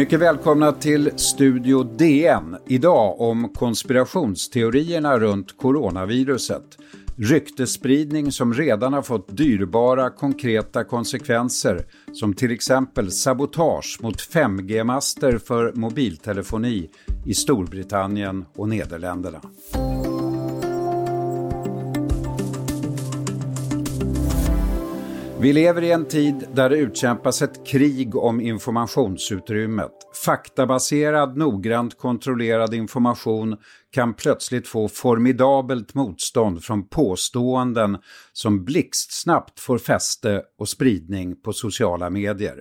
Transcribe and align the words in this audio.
Mycket 0.00 0.20
välkomna 0.20 0.72
till 0.72 1.10
Studio 1.16 1.82
DN. 1.82 2.56
Idag 2.66 3.20
om 3.20 3.48
konspirationsteorierna 3.48 5.18
runt 5.18 5.56
coronaviruset. 5.56 6.78
Ryktespridning 7.22 8.32
som 8.32 8.54
redan 8.54 8.92
har 8.92 9.02
fått 9.02 9.36
dyrbara 9.36 10.10
konkreta 10.10 10.84
konsekvenser 10.84 11.86
som 12.12 12.34
till 12.34 12.50
exempel 12.50 13.10
sabotage 13.12 13.98
mot 14.02 14.16
5G-master 14.16 15.38
för 15.38 15.72
mobiltelefoni 15.72 16.90
i 17.26 17.34
Storbritannien 17.34 18.44
och 18.54 18.68
Nederländerna. 18.68 19.40
Vi 25.42 25.52
lever 25.52 25.82
i 25.82 25.90
en 25.90 26.04
tid 26.04 26.48
där 26.54 26.70
det 26.70 26.76
utkämpas 26.76 27.42
ett 27.42 27.66
krig 27.66 28.16
om 28.16 28.40
informationsutrymmet. 28.40 29.92
Faktabaserad, 30.24 31.36
noggrant 31.36 31.98
kontrollerad 31.98 32.74
information 32.74 33.56
kan 33.90 34.14
plötsligt 34.14 34.68
få 34.68 34.88
formidabelt 34.88 35.94
motstånd 35.94 36.64
från 36.64 36.88
påståenden 36.88 37.98
som 38.32 38.64
blixtsnabbt 38.64 39.60
får 39.60 39.78
fäste 39.78 40.42
och 40.58 40.68
spridning 40.68 41.36
på 41.42 41.52
sociala 41.52 42.10
medier. 42.10 42.56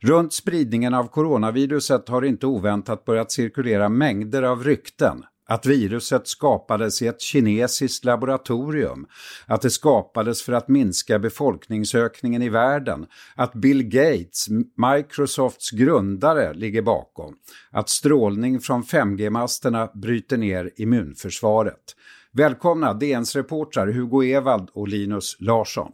Runt 0.00 0.32
spridningen 0.32 0.94
av 0.94 1.04
coronaviruset 1.08 2.08
har 2.08 2.22
inte 2.22 2.46
oväntat 2.46 3.04
börjat 3.04 3.32
cirkulera 3.32 3.88
mängder 3.88 4.42
av 4.42 4.64
rykten 4.64 5.24
att 5.50 5.66
viruset 5.66 6.28
skapades 6.28 7.02
i 7.02 7.06
ett 7.06 7.20
kinesiskt 7.20 8.04
laboratorium, 8.04 9.06
att 9.46 9.62
det 9.62 9.70
skapades 9.70 10.42
för 10.42 10.52
att 10.52 10.68
minska 10.68 11.18
befolkningsökningen 11.18 12.42
i 12.42 12.48
världen, 12.48 13.06
att 13.36 13.52
Bill 13.52 13.82
Gates, 13.82 14.46
Microsofts 14.76 15.70
grundare, 15.70 16.54
ligger 16.54 16.82
bakom, 16.82 17.34
att 17.70 17.88
strålning 17.88 18.60
från 18.60 18.82
5G-masterna 18.82 19.90
bryter 19.94 20.36
ner 20.36 20.70
immunförsvaret. 20.76 21.96
Välkomna 22.32 22.94
DNs 22.94 23.36
reportrar 23.36 23.86
Hugo 23.86 24.22
Evald 24.22 24.68
och 24.74 24.88
Linus 24.88 25.36
Larsson. 25.40 25.92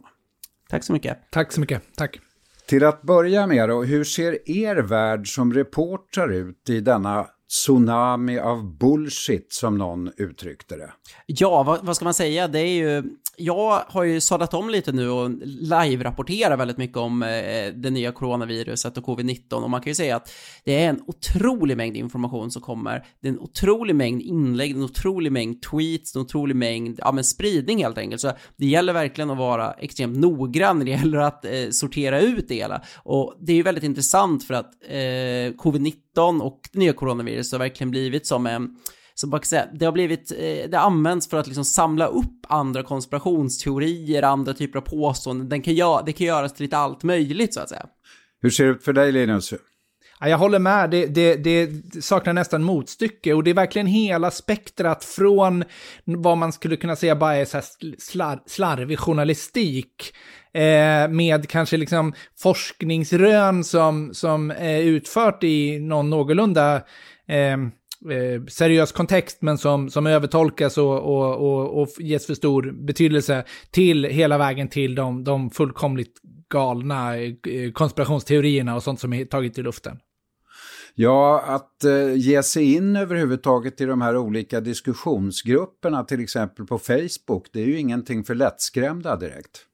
Tack 0.69 0.83
så 0.83 0.93
mycket. 0.93 1.17
Tack 1.31 1.51
så 1.51 1.59
mycket. 1.59 1.83
Tack. 1.95 2.19
Till 2.67 2.83
att 2.83 3.01
börja 3.01 3.47
med 3.47 3.69
då, 3.69 3.83
hur 3.83 4.03
ser 4.03 4.49
er 4.49 4.75
värld 4.75 5.35
som 5.35 5.53
reportrar 5.53 6.29
ut 6.29 6.69
i 6.69 6.79
denna 6.79 7.27
tsunami 7.49 8.39
av 8.39 8.77
bullshit 8.77 9.53
som 9.53 9.77
någon 9.77 10.11
uttryckte 10.17 10.77
det. 10.77 10.91
Ja, 11.25 11.63
vad, 11.63 11.85
vad, 11.85 11.95
ska 11.95 12.05
man 12.05 12.13
säga? 12.13 12.47
Det 12.47 12.59
är 12.59 12.67
ju, 12.67 13.03
jag 13.37 13.83
har 13.87 14.03
ju 14.03 14.21
sadlat 14.21 14.53
om 14.53 14.69
lite 14.69 14.91
nu 14.91 15.09
och 15.09 15.29
live-rapporterar 15.45 16.57
väldigt 16.57 16.77
mycket 16.77 16.97
om 16.97 17.23
eh, 17.23 17.73
det 17.75 17.89
nya 17.89 18.11
coronaviruset 18.11 18.97
och 18.97 19.03
covid-19 19.03 19.53
och 19.53 19.69
man 19.69 19.81
kan 19.81 19.91
ju 19.91 19.95
säga 19.95 20.15
att 20.15 20.31
det 20.63 20.83
är 20.83 20.89
en 20.89 21.01
otrolig 21.07 21.77
mängd 21.77 21.97
information 21.97 22.51
som 22.51 22.61
kommer. 22.61 23.05
Det 23.21 23.27
är 23.27 23.31
en 23.31 23.39
otrolig 23.39 23.95
mängd 23.95 24.21
inlägg, 24.21 24.71
en 24.71 24.83
otrolig 24.83 25.31
mängd 25.31 25.61
tweets, 25.61 26.15
en 26.15 26.21
otrolig 26.21 26.55
mängd, 26.55 26.99
ja 26.99 27.11
men 27.11 27.23
spridning 27.23 27.83
helt 27.83 27.97
enkelt. 27.97 28.21
Så 28.21 28.31
det 28.55 28.65
gäller 28.65 28.93
verkligen 28.93 29.29
att 29.29 29.37
vara 29.37 29.71
extremt 29.71 30.17
noggrann 30.17 30.77
när 30.77 30.85
det 30.85 30.91
gäller 30.91 31.17
att 31.17 31.45
eh, 31.45 31.51
sortera 31.71 32.21
ut 32.21 32.47
det 32.47 32.55
hela. 32.55 32.81
Och 33.03 33.35
det 33.39 33.51
är 33.51 33.55
ju 33.55 33.63
väldigt 33.63 33.83
intressant 33.83 34.43
för 34.43 34.53
att 34.53 34.73
eh, 34.89 35.53
covid-19 35.57 35.93
och 36.21 36.59
det 36.71 36.79
nya 36.79 36.93
coronaviruset 36.93 37.51
har 37.51 37.59
verkligen 37.59 37.91
blivit 37.91 38.27
som 38.27 38.47
en 38.47 38.69
så 39.19 39.27
man 39.27 39.39
kan 39.39 39.45
säga, 39.45 39.67
det 39.73 39.85
har 39.85 39.91
blivit, 39.91 40.31
eh, 40.31 40.69
det 40.69 40.79
används 40.79 41.29
för 41.29 41.37
att 41.37 41.47
liksom 41.47 41.65
samla 41.65 42.07
upp 42.07 42.45
andra 42.47 42.83
konspirationsteorier, 42.83 44.23
andra 44.23 44.53
typer 44.53 44.79
av 44.79 44.83
påståenden. 44.83 45.49
Den 45.49 45.61
kan 45.61 45.73
göra, 45.73 46.01
det 46.01 46.13
kan 46.13 46.27
göras 46.27 46.53
till 46.53 46.63
lite 46.63 46.77
allt 46.77 47.03
möjligt 47.03 47.53
så 47.53 47.59
att 47.59 47.69
säga. 47.69 47.85
Hur 48.41 48.49
ser 48.49 48.63
det 48.63 48.69
ut 48.69 48.83
för 48.83 48.93
dig 48.93 49.11
Linus? 49.11 49.53
Ja, 50.19 50.29
jag 50.29 50.37
håller 50.37 50.59
med, 50.59 50.89
det, 50.89 51.05
det, 51.05 51.35
det, 51.35 52.03
saknar 52.03 52.33
nästan 52.33 52.63
motstycke 52.63 53.33
och 53.33 53.43
det 53.43 53.49
är 53.49 53.55
verkligen 53.55 53.87
hela 53.87 54.31
spektrat 54.31 55.03
från 55.03 55.63
vad 56.03 56.37
man 56.37 56.53
skulle 56.53 56.75
kunna 56.75 56.95
säga 56.95 57.15
bara 57.15 57.35
är 57.35 57.45
så 57.45 57.61
slar, 57.97 58.43
slarvig 58.45 58.99
journalistik 58.99 60.13
eh, 60.57 61.07
med 61.09 61.49
kanske 61.49 61.77
liksom 61.77 62.13
forskningsrön 62.39 63.63
som, 63.63 64.13
som 64.13 64.51
är 64.51 64.81
utfört 64.81 65.43
i 65.43 65.79
någon 65.79 66.09
någorlunda 66.09 66.81
ehm, 67.27 67.71
eh, 68.11 68.43
seriös 68.47 68.91
kontext 68.91 69.37
men 69.41 69.57
som, 69.57 69.89
som 69.89 70.07
övertolkas 70.07 70.77
och, 70.77 70.99
och, 70.99 71.35
och, 71.35 71.81
och 71.81 71.89
ges 71.99 72.25
för 72.25 72.33
stor 72.33 72.71
betydelse 72.71 73.43
till 73.71 74.03
hela 74.03 74.37
vägen 74.37 74.67
till 74.67 74.95
de, 74.95 75.23
de 75.23 75.49
fullkomligt 75.49 76.13
galna 76.49 77.17
eh, 77.17 77.71
konspirationsteorierna 77.73 78.75
och 78.75 78.83
sånt 78.83 78.99
som 78.99 79.13
är 79.13 79.25
taget 79.25 79.57
i 79.57 79.61
luften. 79.61 79.99
Ja, 80.95 81.43
att 81.47 81.83
eh, 81.83 82.13
ge 82.15 82.43
sig 82.43 82.73
in 82.73 82.95
överhuvudtaget 82.95 83.81
i 83.81 83.85
de 83.85 84.01
här 84.01 84.17
olika 84.17 84.59
diskussionsgrupperna, 84.61 86.03
till 86.03 86.23
exempel 86.23 86.65
på 86.65 86.77
Facebook, 86.79 87.47
det 87.53 87.61
är 87.61 87.65
ju 87.65 87.79
ingenting 87.79 88.23
för 88.23 88.35
lättskrämda 88.35 89.15
direkt. 89.15 89.67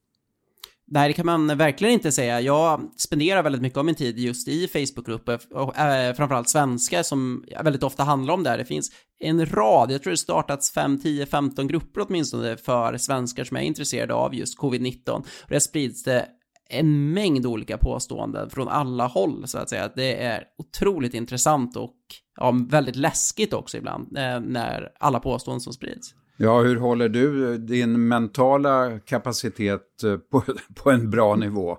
Nej, 0.88 1.08
det 1.10 1.14
kan 1.14 1.26
man 1.26 1.58
verkligen 1.58 1.94
inte 1.94 2.12
säga. 2.12 2.42
Jag 2.42 2.92
spenderar 2.98 3.44
väldigt 3.44 3.62
mycket 3.62 3.78
av 3.78 3.86
min 3.86 3.96
tid 3.96 4.20
just 4.20 4.48
i 4.48 4.68
Facebookgrupper, 4.68 5.40
och 5.52 5.78
äh, 5.78 6.14
framförallt 6.14 6.50
svenska 6.50 7.04
som 7.04 7.44
väldigt 7.64 7.84
ofta 7.84 8.04
handlar 8.04 8.34
om 8.34 8.44
det 8.44 8.50
här. 8.50 8.58
Det 8.58 8.66
finns 8.66 8.92
en 9.20 9.46
rad, 9.46 9.92
jag 9.92 10.04
tror 10.04 10.12
det 10.12 10.18
startats 10.18 10.72
5, 10.72 11.00
10, 11.02 11.26
15 11.26 11.68
grupper 11.68 12.06
åtminstone 12.08 12.58
för 12.58 12.98
svenskar 12.98 13.44
som 13.44 13.58
är 13.58 13.62
intresserade 13.62 14.14
av 14.14 14.36
just 14.36 14.60
covid-19. 14.60 15.10
Och 15.10 15.50
det 15.50 15.60
sprids 15.60 16.04
det 16.04 16.28
en 16.70 17.14
mängd 17.14 17.46
olika 17.46 17.78
påståenden 17.78 18.50
från 18.50 18.68
alla 18.68 19.08
håll 19.08 19.48
så 19.48 19.58
att 19.58 19.70
säga. 19.70 19.92
Det 19.96 20.24
är 20.24 20.44
otroligt 20.58 21.14
intressant 21.14 21.78
och 21.78 21.96
ja, 22.36 22.54
väldigt 22.70 22.96
läskigt 22.96 23.54
också 23.54 23.78
ibland 23.78 24.18
eh, 24.18 24.40
när 24.40 24.90
alla 25.00 25.20
påståenden 25.20 25.62
som 25.62 25.74
sprids. 25.74 26.16
Ja, 26.38 26.62
hur 26.62 26.76
håller 26.76 27.10
du 27.10 27.58
din 27.58 28.08
mentala 28.08 29.00
kapacitet 29.00 30.04
eh, 30.04 30.18
på, 30.18 30.44
på 30.76 30.92
en 30.92 31.10
bra 31.10 31.36
nivå? 31.36 31.78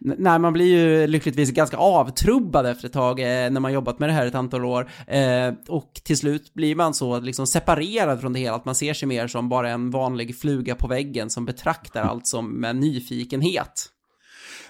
Nej, 0.00 0.38
man 0.38 0.52
blir 0.52 0.66
ju 0.66 1.06
lyckligtvis 1.06 1.50
ganska 1.50 1.76
avtrubbad 1.76 2.66
efter 2.66 2.86
ett 2.86 2.92
tag 2.92 3.20
eh, 3.20 3.50
när 3.50 3.60
man 3.60 3.72
jobbat 3.72 3.98
med 3.98 4.08
det 4.08 4.12
här 4.12 4.26
ett 4.26 4.34
antal 4.34 4.64
år. 4.64 4.90
Eh, 5.06 5.54
och 5.68 6.00
till 6.04 6.16
slut 6.16 6.54
blir 6.54 6.74
man 6.76 6.94
så 6.94 7.20
liksom 7.20 7.46
separerad 7.46 8.20
från 8.20 8.32
det 8.32 8.38
hela, 8.38 8.56
att 8.56 8.64
man 8.64 8.74
ser 8.74 8.94
sig 8.94 9.08
mer 9.08 9.26
som 9.26 9.48
bara 9.48 9.70
en 9.70 9.90
vanlig 9.90 10.38
fluga 10.38 10.74
på 10.74 10.88
väggen 10.88 11.30
som 11.30 11.44
betraktar 11.44 12.02
allt 12.02 12.26
som 12.26 12.60
med 12.60 12.76
nyfikenhet. 12.76 13.90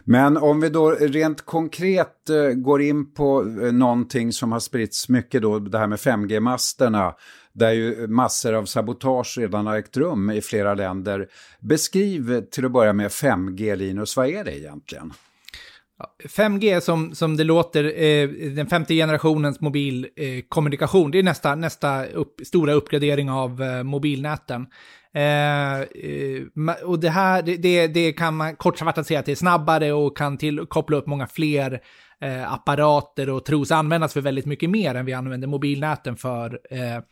Men 0.04 0.36
om 0.36 0.60
vi 0.60 0.68
då 0.68 0.90
rent 0.90 1.42
konkret 1.42 2.30
eh, 2.30 2.54
går 2.54 2.82
in 2.82 3.12
på 3.14 3.40
eh, 3.62 3.72
någonting 3.72 4.32
som 4.32 4.52
har 4.52 4.60
spritts 4.60 5.08
mycket 5.08 5.42
då, 5.42 5.58
det 5.58 5.78
här 5.78 5.86
med 5.86 5.98
5G-masterna 5.98 7.12
där 7.54 7.72
ju 7.72 8.06
massor 8.06 8.52
av 8.54 8.64
sabotage 8.64 9.38
redan 9.38 9.66
har 9.66 9.76
ägt 9.76 9.96
rum 9.96 10.30
i 10.30 10.40
flera 10.40 10.74
länder. 10.74 11.28
Beskriv 11.60 12.40
till 12.40 12.64
att 12.64 12.72
börja 12.72 12.92
med 12.92 13.10
5G, 13.10 13.76
Linus, 13.76 14.16
vad 14.16 14.28
är 14.28 14.44
det 14.44 14.58
egentligen? 14.58 15.12
5G 16.24 16.80
som, 16.80 17.14
som 17.14 17.36
det 17.36 17.44
låter, 17.44 18.02
eh, 18.02 18.28
den 18.28 18.66
femte 18.66 18.94
generationens 18.94 19.60
mobilkommunikation, 19.60 21.06
eh, 21.06 21.10
det 21.10 21.18
är 21.18 21.22
nästa, 21.22 21.54
nästa 21.54 22.06
upp, 22.06 22.40
stora 22.44 22.72
uppgradering 22.72 23.30
av 23.30 23.62
eh, 23.62 23.82
mobilnäten. 23.82 24.66
Eh, 25.14 25.80
eh 25.80 26.42
och 26.84 27.00
det 27.00 27.10
här, 27.10 27.42
det, 27.42 27.56
det, 27.56 27.86
det 27.86 28.12
kan 28.12 28.36
man 28.36 28.56
kortfattat 28.56 29.06
säga 29.06 29.20
att 29.20 29.26
det 29.26 29.32
är 29.32 29.36
snabbare 29.36 29.92
och 29.92 30.16
kan 30.16 30.38
till, 30.38 30.66
koppla 30.66 30.96
upp 30.96 31.06
många 31.06 31.26
fler 31.26 31.80
eh, 32.20 32.52
apparater 32.52 33.30
och 33.30 33.44
tros 33.44 33.70
användas 33.70 34.12
för 34.12 34.20
väldigt 34.20 34.46
mycket 34.46 34.70
mer 34.70 34.94
än 34.94 35.06
vi 35.06 35.12
använder 35.12 35.48
mobilnäten 35.48 36.16
för 36.16 36.60
eh, 36.70 37.02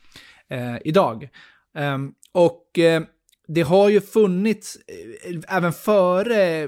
eh, 0.49 0.75
idag. 0.83 1.29
Um, 1.77 2.13
och 2.31 2.79
eh, 2.79 3.03
det 3.47 3.61
har 3.61 3.89
ju 3.89 4.01
funnits, 4.01 4.77
eh, 5.25 5.57
även 5.57 5.73
före 5.73 6.67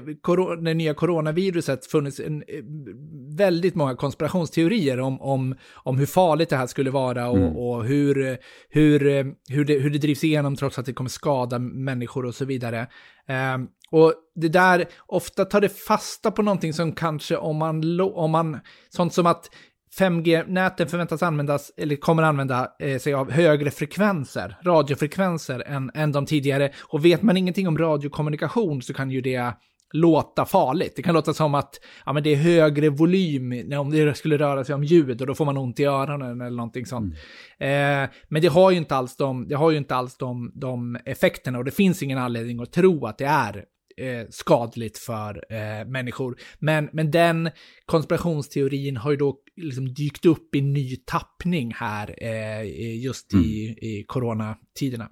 det 0.56 0.74
nya 0.74 0.94
coronaviruset, 0.94 1.86
funnits 1.86 2.20
en, 2.20 2.42
eh, 2.42 2.64
väldigt 3.36 3.74
många 3.74 3.96
konspirationsteorier 3.96 5.00
om, 5.00 5.20
om, 5.20 5.54
om 5.74 5.98
hur 5.98 6.06
farligt 6.06 6.48
det 6.48 6.56
här 6.56 6.66
skulle 6.66 6.90
vara 6.90 7.28
och, 7.28 7.38
mm. 7.38 7.56
och 7.56 7.84
hur, 7.84 8.38
hur, 8.68 9.00
hur, 9.48 9.64
det, 9.64 9.74
hur 9.74 9.90
det 9.90 9.98
drivs 9.98 10.24
igenom 10.24 10.56
trots 10.56 10.78
att 10.78 10.86
det 10.86 10.92
kommer 10.92 11.10
skada 11.10 11.58
människor 11.58 12.24
och 12.24 12.34
så 12.34 12.44
vidare. 12.44 12.86
Um, 13.54 13.68
och 13.90 14.14
det 14.34 14.48
där, 14.48 14.84
ofta 15.06 15.44
tar 15.44 15.60
det 15.60 15.68
fasta 15.68 16.30
på 16.30 16.42
någonting 16.42 16.72
som 16.72 16.92
kanske 16.92 17.36
om 17.36 17.56
man, 17.56 18.00
om 18.00 18.30
man, 18.30 18.60
sånt 18.88 19.14
som 19.14 19.26
att 19.26 19.50
5G-näten 19.98 20.88
förväntas 20.88 21.22
användas, 21.22 21.72
eller 21.76 21.96
kommer 21.96 22.22
använda 22.22 22.72
eh, 22.78 22.98
sig 22.98 23.14
av 23.14 23.30
högre 23.30 23.70
frekvenser, 23.70 24.56
radiofrekvenser, 24.62 25.62
än, 25.66 25.90
än 25.94 26.12
de 26.12 26.26
tidigare. 26.26 26.72
Och 26.88 27.04
vet 27.04 27.22
man 27.22 27.36
ingenting 27.36 27.68
om 27.68 27.78
radiokommunikation 27.78 28.82
så 28.82 28.94
kan 28.94 29.10
ju 29.10 29.20
det 29.20 29.52
låta 29.92 30.44
farligt. 30.44 30.92
Det 30.96 31.02
kan 31.02 31.14
låta 31.14 31.34
som 31.34 31.54
att 31.54 31.80
ja, 32.06 32.12
men 32.12 32.22
det 32.22 32.32
är 32.32 32.36
högre 32.36 32.88
volym 32.88 33.72
om 33.78 33.90
det 33.90 34.16
skulle 34.16 34.38
röra 34.38 34.64
sig 34.64 34.74
om 34.74 34.84
ljud 34.84 35.20
och 35.20 35.26
då 35.26 35.34
får 35.34 35.44
man 35.44 35.56
ont 35.56 35.80
i 35.80 35.84
öronen 35.84 36.40
eller 36.40 36.56
någonting 36.56 36.86
sånt. 36.86 37.14
Mm. 37.58 38.04
Eh, 38.04 38.10
men 38.28 38.42
det 38.42 38.48
har 38.48 38.70
ju 38.70 38.76
inte 38.76 38.96
alls, 38.96 39.16
de, 39.16 39.48
det 39.48 39.54
har 39.54 39.70
ju 39.70 39.76
inte 39.76 39.94
alls 39.94 40.16
de, 40.16 40.52
de 40.54 40.98
effekterna 41.04 41.58
och 41.58 41.64
det 41.64 41.70
finns 41.70 42.02
ingen 42.02 42.18
anledning 42.18 42.60
att 42.60 42.72
tro 42.72 43.06
att 43.06 43.18
det 43.18 43.24
är 43.24 43.64
eh, 43.96 44.26
skadligt 44.30 44.98
för 44.98 45.44
eh, 45.50 45.86
människor. 45.86 46.36
Men, 46.58 46.88
men 46.92 47.10
den 47.10 47.50
konspirationsteorin 47.86 48.96
har 48.96 49.10
ju 49.10 49.16
då 49.16 49.36
liksom 49.56 49.94
dykt 49.94 50.26
upp 50.26 50.54
i 50.54 50.60
ny 50.60 50.96
tappning 50.96 51.74
här 51.74 52.14
eh, 52.22 52.96
just 53.02 53.32
mm. 53.32 53.44
i, 53.44 53.78
i 53.80 54.04
coronatiderna. 54.08 55.08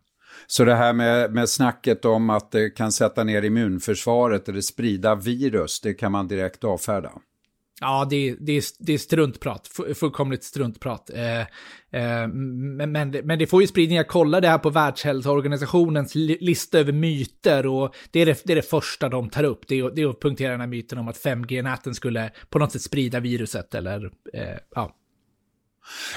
Så 0.47 0.65
det 0.65 0.75
här 0.75 0.93
med, 0.93 1.33
med 1.33 1.49
snacket 1.49 2.05
om 2.05 2.31
att 2.31 2.51
det 2.51 2.71
kan 2.71 2.93
sätta 2.93 3.25
ner 3.25 3.43
immunförsvaret 3.43 4.49
eller 4.49 4.61
sprida 4.61 5.15
virus, 5.15 5.81
det 5.81 5.95
kan 5.95 6.13
man 6.13 6.29
direkt 6.29 6.65
avfärda? 6.65 7.13
Ja, 7.81 8.07
det, 8.11 8.37
det, 8.41 8.65
det 8.79 8.95
är 8.95 8.99
struntprat, 8.99 9.71
fullkomligt 9.95 10.45
struntprat. 10.45 11.11
Eh, 11.11 11.41
eh, 11.41 12.29
men, 12.29 12.93
men, 12.93 13.11
men 13.11 13.39
det 13.39 13.47
får 13.47 13.63
ju 13.63 13.67
spridning. 13.67 13.97
Jag 13.97 14.09
kollade 14.09 14.49
här 14.49 14.59
på 14.59 14.71
Världshälsoorganisationens 14.71 16.15
lista 16.15 16.79
över 16.79 16.93
myter 16.93 17.67
och 17.67 17.95
det 18.11 18.21
är 18.21 18.27
det, 18.27 18.43
det 18.45 18.53
är 18.53 18.57
det 18.57 18.71
första 18.71 19.09
de 19.09 19.31
tar 19.31 19.45
upp. 19.45 19.69
Det 19.69 19.79
är, 19.79 19.91
det 19.91 20.03
är 20.03 20.09
att 20.09 20.21
punktera 20.21 20.51
den 20.51 20.61
här 20.61 20.67
myten 20.67 20.99
om 20.99 21.09
att 21.09 21.25
5G-näten 21.25 21.95
skulle 21.95 22.31
på 22.49 22.59
något 22.59 22.73
sätt 22.73 22.83
sprida 22.83 23.21
viruset 23.21 23.75
eller 23.75 24.05
eh, 24.35 24.59
ja. 24.75 24.97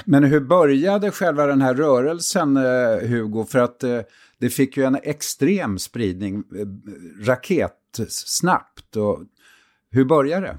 Men 0.04 0.24
hur 0.24 0.40
började 0.40 1.10
själva 1.10 1.46
den 1.46 1.62
här 1.62 1.74
rörelsen, 1.74 2.56
eh, 2.56 3.08
Hugo? 3.08 3.44
För 3.44 3.58
att 3.58 3.84
eh, 3.84 4.00
det 4.38 4.50
fick 4.50 4.76
ju 4.76 4.84
en 4.84 4.98
extrem 5.02 5.78
spridning, 5.78 6.34
eh, 6.34 6.66
raketsnabbt. 7.26 8.96
Och 8.96 9.18
hur 9.90 10.04
började 10.04 10.46
det? 10.46 10.58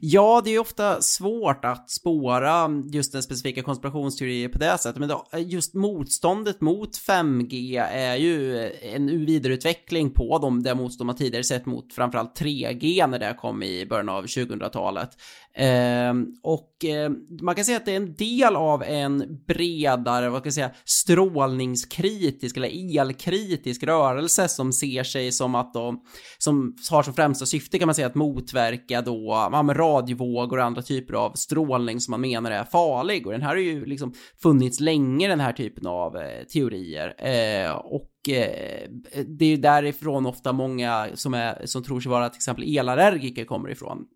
Ja, 0.00 0.40
det 0.44 0.50
är 0.50 0.52
ju 0.52 0.58
ofta 0.58 1.02
svårt 1.02 1.64
att 1.64 1.90
spåra 1.90 2.82
just 2.92 3.12
den 3.12 3.22
specifika 3.22 3.62
konspirationsteorier 3.62 4.48
på 4.48 4.58
det 4.58 4.78
sättet, 4.78 4.98
men 4.98 5.08
då, 5.08 5.26
just 5.38 5.74
motståndet 5.74 6.60
mot 6.60 6.90
5G 6.96 7.82
är 7.90 8.16
ju 8.16 8.70
en 8.82 9.26
vidareutveckling 9.26 10.10
på 10.10 10.38
de, 10.38 10.62
det 10.62 10.74
motstånd 10.74 11.06
man 11.06 11.16
tidigare 11.16 11.44
sett 11.44 11.66
mot 11.66 11.92
framförallt 11.92 12.40
3G 12.40 13.06
när 13.06 13.18
det 13.18 13.36
kom 13.38 13.62
i 13.62 13.86
början 13.86 14.08
av 14.08 14.24
2000-talet. 14.24 15.10
Eh, 15.56 16.14
och 16.42 16.84
eh, 16.84 17.10
man 17.42 17.54
kan 17.54 17.64
säga 17.64 17.76
att 17.76 17.84
det 17.84 17.92
är 17.92 17.96
en 17.96 18.14
del 18.14 18.56
av 18.56 18.82
en 18.82 19.40
bredare, 19.46 20.28
vad 20.28 20.40
ska 20.40 20.46
jag 20.46 20.54
säga, 20.54 20.70
strålningskritisk 20.84 22.56
eller 22.56 22.98
elkritisk 23.00 23.82
rörelse 23.82 24.48
som 24.48 24.72
ser 24.72 25.04
sig 25.04 25.32
som 25.32 25.54
att 25.54 25.72
de, 25.72 26.02
som 26.38 26.76
har 26.90 27.02
som 27.02 27.14
främsta 27.14 27.46
syfte 27.46 27.78
kan 27.78 27.86
man 27.86 27.94
säga 27.94 28.06
att 28.06 28.14
motverka 28.14 29.02
då, 29.02 29.50
ja, 29.52 29.74
radiovågor 29.74 30.58
och 30.58 30.64
andra 30.64 30.82
typer 30.82 31.14
av 31.14 31.32
strålning 31.32 32.00
som 32.00 32.10
man 32.10 32.20
menar 32.20 32.50
är 32.50 32.64
farlig. 32.64 33.26
Och 33.26 33.32
den 33.32 33.42
här 33.42 33.48
har 33.48 33.56
ju 33.56 33.86
liksom 33.86 34.14
funnits 34.42 34.80
länge, 34.80 35.28
den 35.28 35.40
här 35.40 35.52
typen 35.52 35.86
av 35.86 36.16
eh, 36.16 36.44
teorier. 36.52 37.14
Ehm, 37.18 37.76
och 37.76 38.28
eh, 38.28 38.88
det 39.26 39.44
är 39.44 39.50
ju 39.50 39.56
därifrån 39.56 40.26
ofta 40.26 40.52
många 40.52 41.08
som, 41.14 41.34
är, 41.34 41.66
som 41.66 41.82
tror 41.82 42.00
sig 42.00 42.10
vara 42.10 42.28
till 42.28 42.38
exempel 42.38 42.78
elallergiker 42.78 43.44
kommer 43.44 43.70
ifrån 43.70 44.06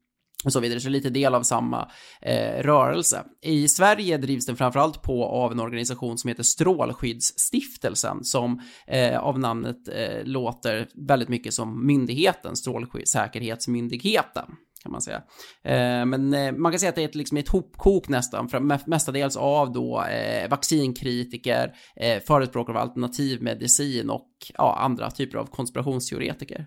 och 0.44 0.52
så 0.52 0.60
vidare, 0.60 0.81
så 0.81 0.88
lite 0.88 1.10
del 1.10 1.34
av 1.34 1.42
samma 1.42 1.90
eh, 2.22 2.62
rörelse. 2.62 3.25
I 3.42 3.69
Sverige 3.69 4.16
drivs 4.16 4.46
den 4.46 4.56
framförallt 4.56 5.02
på 5.02 5.25
av 5.25 5.52
en 5.52 5.60
organisation 5.60 6.19
som 6.19 6.28
heter 6.28 6.42
Strålskyddsstiftelsen, 6.42 8.25
som 8.25 8.60
eh, 8.87 9.19
av 9.19 9.38
namnet 9.38 9.88
eh, 9.88 10.25
låter 10.25 10.88
väldigt 11.08 11.28
mycket 11.28 11.54
som 11.54 11.87
myndigheten, 11.87 12.56
Strålsäkerhetsmyndigheten 12.56 14.46
kan 14.82 14.92
man 14.92 15.00
säga. 15.00 15.22
Eh, 15.64 16.06
men 16.06 16.34
eh, 16.34 16.52
man 16.52 16.72
kan 16.72 16.78
säga 16.78 16.88
att 16.88 16.94
det 16.94 17.02
är 17.02 17.08
ett, 17.08 17.14
liksom 17.14 17.36
ett 17.36 17.48
hopkok 17.48 18.08
nästan, 18.08 18.48
för 18.48 18.88
mestadels 18.90 19.36
av 19.36 19.72
då 19.72 20.02
eh, 20.02 20.48
vaccinkritiker, 20.50 21.72
eh, 21.96 22.22
förespråkare 22.22 22.76
av 22.76 22.82
alternativmedicin 22.82 24.10
och 24.10 24.31
ja, 24.54 24.78
andra 24.81 25.10
typer 25.10 25.38
av 25.38 25.46
konspirationsteoretiker. 25.46 26.66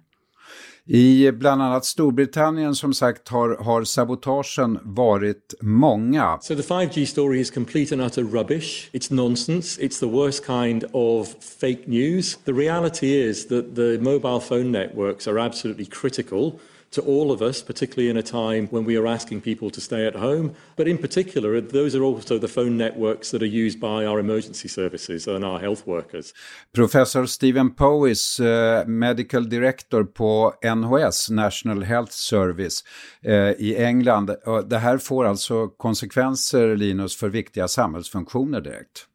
I 0.86 1.32
bland 1.32 1.62
annat 1.62 1.86
Storbritannien 1.86 2.76
som 2.76 2.94
sagt 2.94 3.30
har, 3.30 3.64
har 3.64 3.84
sabotagen 3.84 4.80
varit 4.84 5.54
många. 5.62 6.40
So 6.42 6.56
the 6.56 6.62
5G 6.62 7.06
story 7.06 7.40
is 7.40 7.52
complete 7.52 7.96
and 7.96 8.02
utter 8.02 8.24
rubbish. 8.24 8.90
It's 8.92 9.12
nonsense. 9.12 9.78
It's 9.82 10.00
the 10.00 10.08
worst 10.08 10.46
kind 10.46 10.84
of 10.94 11.28
fake 11.40 11.88
news. 11.88 12.38
The 12.46 12.54
reality 12.54 13.30
is 13.30 13.48
that 13.48 13.76
the 13.76 13.98
mobile 14.02 14.40
phone 14.40 14.72
networks 14.72 15.28
are 15.28 15.40
absolutely 15.40 15.86
critical 15.86 16.60
to 16.94 17.02
all 17.02 17.32
of 17.32 17.42
us, 17.42 17.62
particularly 17.62 18.10
in 18.10 18.18
a 18.18 18.22
time 18.22 18.68
when 18.72 18.86
we 18.86 18.98
are 18.98 19.08
asking 19.08 19.42
people 19.42 19.70
to 19.70 19.82
stay 19.82 20.08
at 20.08 20.16
home. 20.16 20.52
But 20.76 20.88
in 20.88 20.98
particular, 20.98 21.62
those 21.62 21.96
are 21.98 22.04
also 22.04 22.40
the 22.40 22.48
phone 22.48 22.78
networks 22.78 23.32
that 23.32 23.42
are 23.42 23.54
used 23.66 23.80
by 23.80 24.06
our 24.06 24.20
emergency 24.20 24.70
services 24.70 25.28
and 25.28 25.44
our 25.44 25.60
health 25.60 25.88
workers. 25.88 26.34
Professor 26.74 27.26
Stephen 27.26 27.72
Powis, 27.72 28.40
uh, 28.40 28.46
eh, 28.46 28.88
Medical 28.88 29.50
Director 29.50 30.04
på 30.04 30.54
NHS, 30.62 31.30
National 31.30 31.82
Health 31.82 32.12
Service 32.12 32.84
uh, 33.26 33.32
i 33.60 33.76
England. 33.78 34.30
Uh, 34.30 34.60
det 34.60 34.78
här 34.78 34.98
får 34.98 35.26
alltså 35.26 35.68
konsekvenser, 35.68 36.76
Linus, 36.76 37.16
för 37.16 37.30
viktiga 37.30 37.68
samhällsfunktioner 37.68 38.62
direkt. 38.62 39.08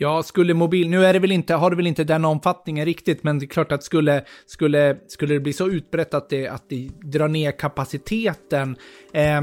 Ja, 0.00 0.22
skulle 0.22 0.54
mobil, 0.54 0.90
nu 0.90 1.04
är 1.04 1.12
det 1.12 1.18
väl 1.18 1.32
inte, 1.32 1.54
har 1.54 1.70
det 1.70 1.76
väl 1.76 1.86
inte 1.86 2.04
den 2.04 2.24
omfattningen 2.24 2.84
riktigt, 2.84 3.24
men 3.24 3.38
det 3.38 3.44
är 3.44 3.48
klart 3.48 3.72
att 3.72 3.84
skulle, 3.84 4.24
skulle, 4.46 4.96
skulle 5.06 5.34
det 5.34 5.40
bli 5.40 5.52
så 5.52 5.68
utbrett 5.68 6.14
att 6.14 6.28
det, 6.28 6.48
att 6.48 6.64
det 6.68 6.88
drar 7.02 7.28
ner 7.28 7.52
kapaciteten 7.52 8.76
eh, 9.12 9.40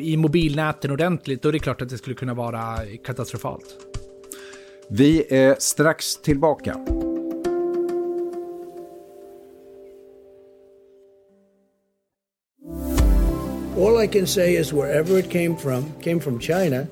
i 0.00 0.16
mobilnäten 0.16 0.90
ordentligt, 0.90 1.42
då 1.42 1.48
är 1.48 1.52
det 1.52 1.58
klart 1.58 1.82
att 1.82 1.88
det 1.88 1.98
skulle 1.98 2.16
kunna 2.16 2.34
vara 2.34 2.78
katastrofalt. 3.04 3.64
Vi 4.90 5.34
är 5.34 5.56
strax 5.58 6.16
tillbaka. 6.16 6.74
All 13.76 14.04
I 14.04 14.08
can 14.08 14.26
say 14.26 14.56
is 14.56 14.72
wherever 14.72 15.18
it 15.18 15.30
came 15.30 15.56
from, 15.56 15.84
came 16.02 16.20
from 16.20 16.40
China, 16.40 16.86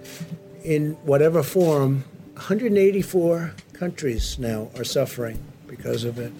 in 0.62 0.96
whatever 1.04 1.42
form 1.42 2.02
184 2.36 3.52
countries 3.78 4.38
now 4.38 4.68
are 4.76 4.84
suffering 4.84 5.38
because 5.68 6.04
of 6.04 6.18
it. 6.18 6.32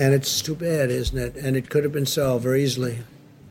And 0.00 0.14
it's 0.14 0.42
too 0.42 0.54
bad, 0.54 0.90
isn't 0.90 1.18
it? 1.18 1.36
And 1.36 1.56
it 1.56 1.68
could 1.68 1.84
have 1.84 1.92
been 1.92 2.06
solved 2.06 2.44
very 2.44 2.62
easily 2.64 2.98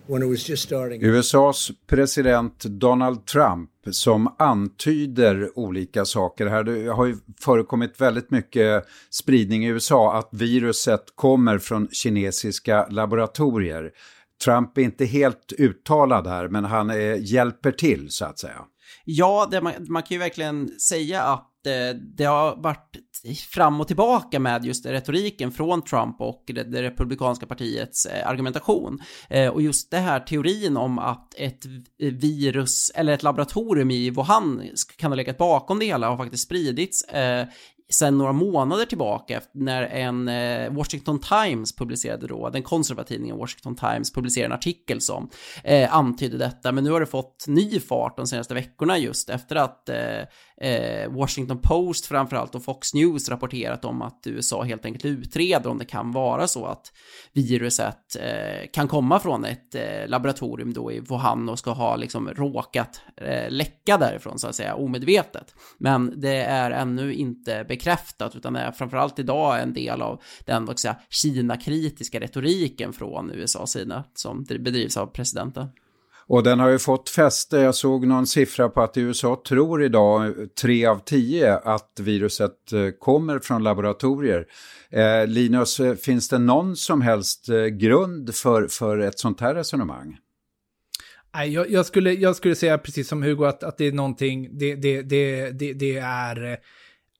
when 0.07 0.21
it 0.21 0.27
was 0.27 0.43
just 0.43 0.63
starting. 0.63 1.01
USAs 1.01 1.71
president 1.87 2.59
Donald 2.59 3.25
Trump 3.25 3.69
som 3.91 4.35
antyder 4.39 5.59
olika 5.59 6.05
saker 6.05 6.47
här. 6.47 6.63
Det 6.63 6.87
har 6.87 7.05
ju 7.05 7.17
förekommit 7.39 8.01
väldigt 8.01 8.31
mycket 8.31 8.85
spridning 9.09 9.65
i 9.65 9.67
USA 9.67 10.17
att 10.17 10.29
viruset 10.31 11.03
kommer 11.15 11.57
från 11.57 11.87
kinesiska 11.91 12.87
laboratorier. 12.89 13.91
Trump 14.45 14.77
är 14.77 14.81
inte 14.81 15.05
helt 15.05 15.53
uttalad 15.57 16.27
här, 16.27 16.47
men 16.47 16.65
han 16.65 16.89
är, 16.89 17.15
hjälper 17.15 17.71
till 17.71 18.11
så 18.11 18.25
att 18.25 18.39
säga. 18.39 18.65
Ja, 19.05 19.47
det, 19.51 19.61
man, 19.61 19.73
man, 19.79 20.03
kan 20.03 20.15
ju 20.15 20.19
verkligen 20.19 20.79
säga 20.79 21.21
att 21.21 21.67
eh, 21.67 21.95
det 22.17 22.23
har 22.23 22.55
varit 22.55 22.97
fram 23.51 23.81
och 23.81 23.87
tillbaka 23.87 24.39
med 24.39 24.65
just 24.65 24.85
retoriken 24.85 25.51
från 25.51 25.81
Trump 25.81 26.21
och 26.21 26.43
det, 26.45 26.63
det 26.63 26.83
republikanska 26.83 27.45
partiets 27.45 28.05
eh, 28.05 28.27
argumentation. 28.27 29.01
Eh, 29.29 29.49
och 29.49 29.61
just 29.61 29.91
det 29.91 29.97
här 29.97 30.19
teorin 30.19 30.77
om 30.77 30.99
att 30.99 31.35
ett 31.37 31.65
virus 31.97 32.91
eller 32.95 33.13
ett 33.13 33.23
laboratorium 33.23 33.91
i 33.91 34.09
Wuhan 34.09 34.61
kan 34.97 35.11
ha 35.11 35.15
legat 35.15 35.37
bakom 35.37 35.79
det 35.79 35.85
hela 35.85 36.09
har 36.09 36.17
faktiskt 36.17 36.43
spridits 36.43 37.03
eh, 37.03 37.47
sen 37.93 38.17
några 38.17 38.33
månader 38.33 38.85
tillbaka 38.85 39.41
när 39.51 39.83
en 39.83 40.27
eh, 40.27 40.73
Washington 40.73 41.19
Times 41.19 41.75
publicerade 41.75 42.27
då, 42.27 42.49
den 42.49 42.63
konservativa 42.63 43.13
tidningen 43.13 43.37
Washington 43.37 43.75
Times 43.75 44.13
publicerade 44.13 44.53
en 44.53 44.57
artikel 44.57 45.01
som 45.01 45.29
eh, 45.63 45.95
antydde 45.95 46.37
detta, 46.37 46.71
men 46.71 46.83
nu 46.83 46.91
har 46.91 46.99
det 46.99 47.05
fått 47.05 47.45
ny 47.47 47.79
fart 47.79 48.17
de 48.17 48.27
senaste 48.27 48.53
veckorna 48.53 48.97
just 48.97 49.29
efter 49.29 49.55
att 49.55 49.89
eh, 49.89 50.21
eh, 50.57 51.11
Washington 51.11 51.57
Post 51.61 52.05
framförallt 52.05 52.55
och 52.55 52.63
Fox 52.63 52.93
News 52.93 53.29
rapporterat 53.29 53.85
om 53.85 54.01
att 54.01 54.21
USA 54.25 54.63
helt 54.63 54.85
enkelt 54.85 55.05
utreder 55.05 55.69
om 55.69 55.77
det 55.77 55.85
kan 55.85 56.11
vara 56.11 56.47
så 56.47 56.65
att 56.65 56.91
viruset 57.33 58.15
eh, 58.19 58.67
kan 58.73 58.87
komma 58.87 59.19
från 59.19 59.45
ett 59.45 59.75
eh, 59.75 60.07
laboratorium 60.07 60.73
då 60.73 60.91
i 60.91 60.99
Wuhan 60.99 61.49
och 61.49 61.59
ska 61.59 61.71
ha 61.71 61.95
liksom 61.95 62.29
råkat 62.29 63.01
eh, 63.17 63.49
läcka 63.49 63.97
därifrån 63.97 64.39
så 64.39 64.47
att 64.47 64.55
säga 64.55 64.75
omedvetet. 64.75 65.55
Men 65.77 66.13
det 66.21 66.37
är 66.37 66.71
ännu 66.71 67.13
inte 67.13 67.65
bekräftat 67.83 68.35
utan 68.35 68.55
är 68.55 68.71
framförallt 68.71 69.19
idag 69.19 69.61
en 69.61 69.73
del 69.73 70.01
av 70.01 70.21
den 70.45 70.65
vad 70.65 70.79
Kina-kritiska 71.09 72.19
retoriken 72.19 72.93
från 72.93 73.31
USAs 73.31 73.71
sida 73.71 74.03
som 74.13 74.43
bedrivs 74.43 74.97
av 74.97 75.07
presidenten. 75.07 75.67
Och 76.27 76.43
den 76.43 76.59
har 76.59 76.69
ju 76.69 76.79
fått 76.79 77.09
fäste. 77.09 77.57
Jag 77.57 77.75
såg 77.75 78.07
någon 78.07 78.27
siffra 78.27 78.69
på 78.69 78.81
att 78.81 78.97
USA 78.97 79.41
tror 79.47 79.83
idag, 79.83 80.33
tre 80.61 80.85
av 80.85 80.99
tio, 81.05 81.57
att 81.57 81.99
viruset 81.99 82.73
eh, 82.73 82.89
kommer 82.99 83.39
från 83.39 83.63
laboratorier. 83.63 84.45
Eh, 84.89 85.27
Linus, 85.27 85.79
eh, 85.79 85.95
finns 85.95 86.29
det 86.29 86.37
någon 86.37 86.75
som 86.75 87.01
helst 87.01 87.49
eh, 87.49 87.65
grund 87.65 88.35
för, 88.35 88.67
för 88.67 88.97
ett 88.97 89.19
sånt 89.19 89.41
här 89.41 89.55
resonemang? 89.55 90.17
Nej, 91.35 91.53
jag, 91.53 91.71
jag, 91.71 91.85
skulle, 91.85 92.13
jag 92.13 92.35
skulle 92.35 92.55
säga 92.55 92.77
precis 92.77 93.07
som 93.07 93.23
Hugo 93.23 93.45
att, 93.45 93.63
att 93.63 93.77
det 93.77 93.87
är 93.87 93.91
någonting, 93.91 94.57
det, 94.57 94.75
det, 94.75 95.01
det, 95.01 95.51
det, 95.51 95.73
det 95.73 95.97
är, 95.97 96.59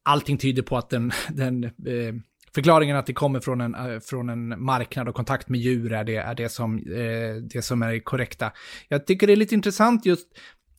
allting 0.03 0.37
tyder 0.37 0.63
på 0.63 0.77
att 0.77 0.89
den, 0.89 1.11
den 1.29 1.63
eh, 1.63 2.13
förklaringen 2.55 2.97
att 2.97 3.05
det 3.05 3.13
kommer 3.13 3.39
från 3.39 3.61
en, 3.61 3.75
äh, 3.75 3.99
från 3.99 4.29
en 4.29 4.63
marknad 4.63 5.07
och 5.07 5.15
kontakt 5.15 5.49
med 5.49 5.59
djur 5.59 5.93
är 5.93 6.03
det, 6.03 6.15
är 6.15 6.35
det, 6.35 6.49
som, 6.49 6.77
eh, 6.77 7.35
det 7.53 7.61
som 7.61 7.81
är 7.81 7.99
korrekta. 7.99 8.51
Jag 8.87 9.07
tycker 9.07 9.27
det 9.27 9.33
är 9.33 9.37
lite 9.37 9.55
intressant 9.55 10.05
just 10.05 10.27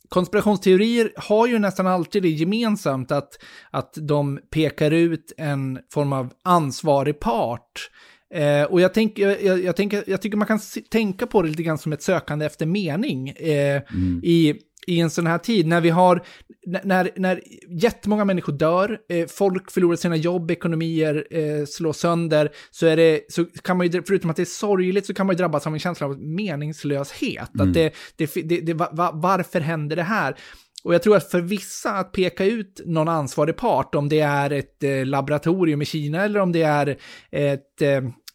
konspirationsteorier 0.09 1.13
har 1.17 1.47
ju 1.47 1.59
nästan 1.59 1.87
alltid 1.87 2.23
det 2.23 2.29
gemensamt 2.29 3.13
att, 3.13 3.39
att 3.71 3.95
de 4.01 4.41
pekar 4.51 4.91
ut 4.91 5.33
en 5.37 5.79
form 5.93 6.13
av 6.13 6.33
ansvarig 6.43 7.21
part. 7.21 7.91
Eh, 8.35 8.63
och 8.63 8.81
jag, 8.81 8.95
tänk, 8.95 9.19
jag, 9.19 9.65
jag, 9.65 9.77
tänker, 9.77 10.05
jag 10.07 10.23
tycker 10.23 10.37
man 10.37 10.47
kan 10.47 10.61
tänka 10.91 11.27
på 11.27 11.43
det 11.43 11.49
lite 11.49 11.63
grann 11.63 11.79
som 11.79 11.93
ett 11.93 12.03
sökande 12.03 12.47
efter 12.47 12.67
mening 12.67 13.29
eh, 13.29 13.83
mm. 13.93 14.21
i 14.25 14.55
i 14.87 15.01
en 15.01 15.11
sån 15.11 15.27
här 15.27 15.39
tid 15.39 15.67
när 15.67 15.81
vi 15.81 15.91
har, 15.91 16.23
när, 16.67 17.11
när 17.17 17.41
jättemånga 17.83 18.25
människor 18.25 18.53
dör, 18.53 18.99
eh, 19.09 19.27
folk 19.27 19.71
förlorar 19.71 19.97
sina 19.97 20.17
jobb, 20.17 20.51
ekonomier 20.51 21.27
eh, 21.31 21.65
slås 21.67 21.99
sönder, 21.99 22.51
så 22.71 22.87
är 22.87 22.97
det, 22.97 23.21
så 23.29 23.45
kan 23.45 23.77
man 23.77 23.87
ju, 23.87 24.03
förutom 24.03 24.31
att 24.31 24.37
det 24.37 24.43
är 24.43 24.45
sorgligt, 24.45 25.07
så 25.07 25.15
kan 25.15 25.27
man 25.27 25.35
ju 25.35 25.39
drabbas 25.39 25.67
av 25.67 25.73
en 25.73 25.79
känsla 25.79 26.07
av 26.07 26.21
meningslöshet. 26.21 27.55
Mm. 27.55 27.69
Att 27.69 27.75
det, 27.75 27.95
det, 28.17 28.35
det, 28.35 28.61
det 28.61 28.75
va, 28.75 29.11
varför 29.15 29.61
händer 29.61 29.97
det 29.97 30.03
här? 30.03 30.37
Och 30.85 30.95
jag 30.95 31.03
tror 31.03 31.17
att 31.17 31.31
för 31.31 31.41
vissa 31.41 31.91
att 31.91 32.13
peka 32.13 32.45
ut 32.45 32.81
någon 32.85 33.09
ansvarig 33.09 33.57
part, 33.57 33.95
om 33.95 34.09
det 34.09 34.21
är 34.21 34.51
ett 34.51 34.83
eh, 34.83 35.07
laboratorium 35.07 35.83
i 35.83 35.85
Kina 35.85 36.25
eller 36.25 36.41
om 36.41 36.53
det 36.53 36.63
är 36.63 36.97
ett 37.31 37.83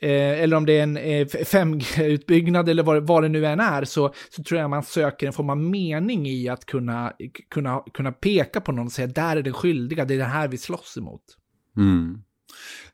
eh, 0.01 0.41
eller 0.41 0.57
om 0.57 0.65
det 0.65 0.79
är 0.79 0.83
en 0.83 0.97
eh, 0.97 1.25
5G-utbyggnad 1.25 2.69
eller 2.69 2.83
vad, 2.83 3.07
vad 3.07 3.23
det 3.23 3.29
nu 3.29 3.45
än 3.45 3.59
är, 3.59 3.83
så, 3.83 4.13
så 4.29 4.43
tror 4.43 4.59
jag 4.59 4.69
man 4.69 4.83
söker 4.83 5.27
en 5.27 5.33
form 5.33 5.49
av 5.49 5.57
mening 5.57 6.27
i 6.27 6.49
att 6.49 6.65
kunna, 6.65 7.13
kunna, 7.49 7.83
kunna 7.93 8.11
peka 8.11 8.61
på 8.61 8.71
någon 8.71 8.85
och 8.85 8.91
säga 8.91 9.07
där 9.07 9.37
är 9.37 9.41
den 9.41 9.53
skyldiga, 9.53 10.05
det 10.05 10.13
är 10.13 10.17
det 10.17 10.23
här 10.23 10.47
vi 10.47 10.57
slåss 10.57 10.97
emot. 10.97 11.21
Mm. 11.77 12.21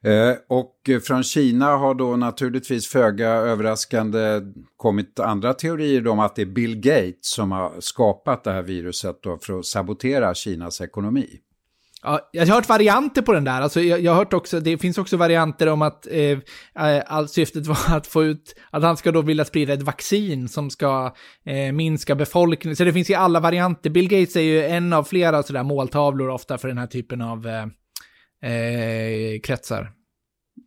Eh, 0.02 0.36
och 0.48 0.90
från 1.08 1.24
Kina 1.24 1.78
har 1.78 1.96
då 1.96 2.16
naturligtvis 2.16 2.88
föga 2.88 3.30
överraskande 3.30 4.42
kommit 4.78 5.20
andra 5.20 5.54
teorier 5.54 6.08
om 6.08 6.20
att 6.20 6.36
det 6.36 6.42
är 6.42 6.46
Bill 6.46 6.76
Gates 6.76 7.16
som 7.22 7.52
har 7.52 7.72
skapat 7.80 8.44
det 8.44 8.52
här 8.52 8.62
viruset 8.62 9.16
för 9.42 9.60
att 9.60 9.66
sabotera 9.66 10.34
Kinas 10.34 10.82
ekonomi. 10.82 11.40
Ja, 12.06 12.30
jag 12.32 12.48
har 12.48 12.56
hört 12.56 12.70
varianter 12.70 13.22
på 13.22 13.34
den 13.34 13.44
där. 13.44 13.62
Alltså, 13.62 13.82
jag, 13.82 14.00
jag 14.00 14.12
har 14.12 14.18
hört 14.18 14.34
också, 14.34 14.60
det 14.60 14.78
finns 14.78 14.98
också 14.98 15.18
varianter 15.18 15.68
om 15.68 15.82
att 15.82 16.08
eh, 16.08 16.22
eh 16.22 17.04
all, 17.06 17.28
syftet 17.28 17.68
var 17.68 17.78
att 17.98 18.08
få 18.08 18.24
ut, 18.24 18.56
att 18.70 18.84
han 18.84 18.98
ska 18.98 19.12
då 19.12 19.22
vilja 19.22 19.46
sprida 19.46 19.74
ett 19.74 19.82
vaccin 19.82 20.50
som 20.50 20.70
ska 20.70 21.16
eh, 21.46 21.74
minska 21.74 22.16
befolkningen. 22.16 22.76
Så 22.76 22.84
det 22.84 22.94
finns 22.94 23.10
ju 23.10 23.14
alla 23.14 23.40
varianter. 23.40 23.90
Bill 23.90 24.08
Gates 24.08 24.36
är 24.36 24.42
ju 24.42 24.66
en 24.66 24.94
av 24.94 25.04
flera 25.04 25.44
sådär 25.44 25.64
måltavlor 25.64 26.30
ofta 26.30 26.58
för 26.58 26.68
den 26.68 26.78
här 26.78 26.88
typen 26.88 27.22
av 27.22 27.48
eh, 27.48 27.64
eh 28.52 29.40
kretsar. 29.44 29.95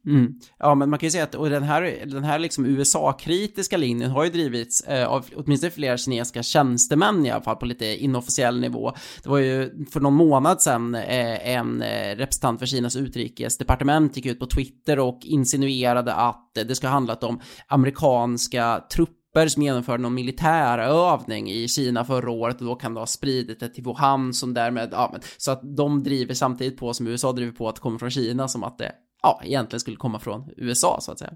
Mm. 0.06 0.34
Ja, 0.58 0.74
men 0.74 0.90
man 0.90 0.98
kan 0.98 1.06
ju 1.06 1.10
säga 1.10 1.24
att 1.24 1.34
och 1.34 1.50
den 1.50 1.62
här, 1.62 2.02
den 2.06 2.24
här 2.24 2.38
liksom 2.38 2.66
USA-kritiska 2.66 3.76
linjen 3.76 4.10
har 4.10 4.24
ju 4.24 4.30
drivits 4.30 4.80
eh, 4.80 5.08
av 5.08 5.26
åtminstone 5.36 5.70
flera 5.70 5.96
kinesiska 5.96 6.42
tjänstemän 6.42 7.26
i 7.26 7.30
alla 7.30 7.42
fall 7.42 7.56
på 7.56 7.66
lite 7.66 7.86
inofficiell 7.86 8.60
nivå. 8.60 8.92
Det 9.22 9.28
var 9.28 9.38
ju 9.38 9.84
för 9.92 10.00
någon 10.00 10.14
månad 10.14 10.62
sedan 10.62 10.94
eh, 10.94 11.48
en 11.48 11.82
eh, 11.82 12.16
representant 12.16 12.58
för 12.58 12.66
Kinas 12.66 12.96
utrikesdepartement 12.96 14.16
gick 14.16 14.26
ut 14.26 14.40
på 14.40 14.46
Twitter 14.46 14.98
och 14.98 15.20
insinuerade 15.22 16.14
att 16.14 16.50
det 16.66 16.74
ska 16.74 16.86
ha 16.86 16.94
handlat 16.94 17.24
om 17.24 17.40
amerikanska 17.66 18.84
trupper 18.92 19.48
som 19.48 19.62
genomförde 19.62 20.02
någon 20.02 20.14
militärövning 20.14 21.50
i 21.50 21.68
Kina 21.68 22.04
förra 22.04 22.30
året 22.30 22.60
och 22.60 22.66
då 22.66 22.74
kan 22.74 22.94
det 22.94 23.00
ha 23.00 23.06
spridit 23.06 23.60
det 23.60 23.68
till 23.68 23.84
Wuhan 23.84 24.34
som 24.34 24.54
därmed, 24.54 24.88
ja 24.92 25.08
men, 25.12 25.20
så 25.36 25.50
att 25.50 25.76
de 25.76 26.02
driver 26.02 26.34
samtidigt 26.34 26.78
på 26.78 26.94
som 26.94 27.06
USA 27.06 27.32
driver 27.32 27.52
på 27.52 27.68
att 27.68 27.74
det 27.74 27.80
kommer 27.80 27.98
från 27.98 28.10
Kina 28.10 28.48
som 28.48 28.64
att 28.64 28.78
det 28.78 28.92
ja, 29.22 29.40
egentligen 29.44 29.80
skulle 29.80 29.96
komma 29.96 30.20
från 30.20 30.50
USA 30.56 30.98
så 31.00 31.12
att 31.12 31.18
säga. 31.18 31.32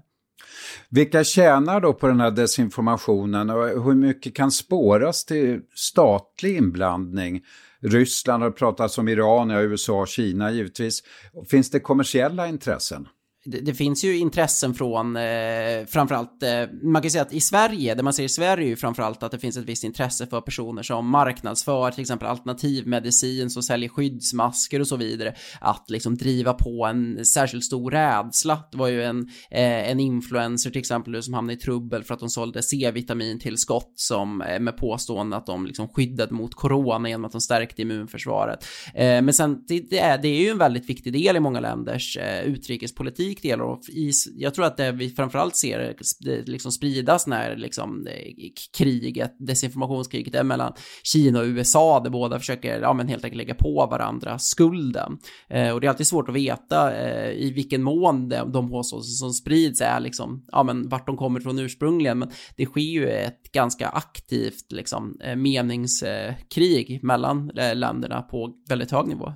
Vilka 0.89 1.23
tjänar 1.23 1.81
då 1.81 1.93
på 1.93 2.07
den 2.07 2.19
här 2.19 2.31
desinformationen 2.31 3.49
och 3.49 3.83
hur 3.83 3.95
mycket 3.95 4.35
kan 4.35 4.51
spåras 4.51 5.25
till 5.25 5.61
statlig 5.75 6.57
inblandning? 6.57 7.41
Ryssland 7.81 8.43
har 8.43 8.51
pratats 8.51 8.97
om 8.97 9.07
Iran, 9.07 9.49
ja, 9.49 9.61
USA, 9.61 10.05
Kina 10.05 10.51
givetvis. 10.51 11.03
Finns 11.49 11.69
det 11.71 11.79
kommersiella 11.79 12.47
intressen? 12.47 13.07
Det, 13.45 13.59
det, 13.59 13.73
finns 13.73 14.03
ju 14.03 14.17
intressen 14.17 14.73
från 14.73 15.15
eh, 15.15 15.85
framförallt, 15.87 16.43
eh, 16.43 16.63
man 16.83 17.01
kan 17.01 17.03
ju 17.03 17.09
säga 17.09 17.21
att 17.21 17.33
i 17.33 17.39
Sverige, 17.39 17.95
det 17.95 18.03
man 18.03 18.13
ser 18.13 18.23
i 18.23 18.29
Sverige 18.29 18.65
är 18.65 18.69
ju 18.69 18.75
framförallt 18.75 19.23
att 19.23 19.31
det 19.31 19.39
finns 19.39 19.57
ett 19.57 19.65
visst 19.65 19.83
intresse 19.83 20.27
för 20.27 20.41
personer 20.41 20.83
som 20.83 21.09
marknadsför 21.09 21.91
till 21.91 22.01
exempel 22.01 22.27
alternativmedicin, 22.27 23.49
som 23.49 23.63
säljer 23.63 23.89
skyddsmasker 23.89 24.79
och 24.79 24.87
så 24.87 24.95
vidare, 24.95 25.35
att 25.61 25.89
liksom 25.89 26.17
driva 26.17 26.53
på 26.53 26.85
en 26.85 27.25
särskilt 27.25 27.63
stor 27.63 27.91
rädsla. 27.91 28.59
Det 28.71 28.77
var 28.77 28.87
ju 28.87 29.03
en, 29.03 29.19
eh, 29.51 29.89
en 29.89 29.99
influencer 29.99 30.69
till 30.69 30.79
exempel 30.79 31.23
som 31.23 31.33
hamnade 31.33 31.59
i 31.59 31.61
trubbel 31.61 32.03
för 32.03 32.13
att 32.13 32.19
de 32.19 32.29
sålde 32.29 32.63
C-vitamin 32.63 33.39
till 33.39 33.57
skott 33.57 33.93
som 33.95 34.41
eh, 34.41 34.59
med 34.59 34.77
påstående 34.77 35.37
att 35.37 35.45
de 35.45 35.65
liksom 35.65 35.87
skyddade 35.87 36.33
mot 36.33 36.55
corona 36.55 37.09
genom 37.09 37.25
att 37.25 37.31
de 37.31 37.41
stärkte 37.41 37.81
immunförsvaret. 37.81 38.65
Eh, 38.93 39.21
men 39.21 39.33
sen, 39.33 39.63
det, 39.67 39.79
det, 39.89 39.99
är, 39.99 40.17
det 40.17 40.27
är 40.27 40.41
ju 40.41 40.49
en 40.49 40.57
väldigt 40.57 40.89
viktig 40.89 41.13
del 41.13 41.35
i 41.35 41.39
många 41.39 41.59
länders 41.59 42.17
eh, 42.17 42.43
utrikespolitik 42.43 43.32
specifik 43.33 43.41
del 43.41 43.61
och 43.61 43.89
i, 43.89 44.11
jag 44.35 44.53
tror 44.53 44.65
att 44.65 44.77
det 44.77 44.91
vi 44.91 45.09
framförallt 45.09 45.55
ser 45.55 45.95
det 46.19 46.47
liksom 46.47 46.71
spridas 46.71 47.27
när 47.27 47.55
liksom 47.55 48.07
eh, 48.07 48.33
kriget, 48.77 49.35
desinformationskriget 49.39 50.35
är 50.35 50.43
mellan 50.43 50.73
Kina 51.03 51.39
och 51.39 51.45
USA 51.45 51.99
där 51.99 52.09
båda 52.09 52.39
försöker, 52.39 52.81
ja 52.81 52.93
men 52.93 53.07
helt 53.07 53.23
enkelt 53.23 53.37
lägga 53.37 53.55
på 53.55 53.87
varandra 53.91 54.39
skulden. 54.39 55.17
Eh, 55.49 55.73
och 55.73 55.81
det 55.81 55.87
är 55.87 55.89
alltid 55.89 56.07
svårt 56.07 56.29
att 56.29 56.35
veta 56.35 56.95
eh, 56.95 57.31
i 57.31 57.51
vilken 57.51 57.83
mån 57.83 58.29
de, 58.29 58.51
de 58.51 58.69
påståenden 58.69 59.05
som 59.05 59.33
sprids 59.33 59.81
är 59.81 59.99
liksom, 59.99 60.45
ja 60.51 60.63
men 60.63 60.89
vart 60.89 61.07
de 61.07 61.17
kommer 61.17 61.39
från 61.39 61.59
ursprungligen, 61.59 62.19
men 62.19 62.31
det 62.57 62.65
sker 62.65 62.81
ju 62.81 63.07
ett 63.07 63.51
ganska 63.51 63.87
aktivt 63.87 64.71
liksom 64.71 65.17
eh, 65.23 65.35
meningskrig 65.35 66.99
mellan 67.03 67.49
eh, 67.57 67.75
länderna 67.75 68.21
på 68.21 68.53
väldigt 68.69 68.91
hög 68.91 69.07
nivå. 69.07 69.33